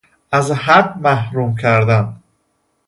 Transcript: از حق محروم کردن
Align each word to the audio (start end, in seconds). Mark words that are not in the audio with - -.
از 0.31 0.51
حق 0.51 0.97
محروم 0.97 1.55
کردن 1.55 2.21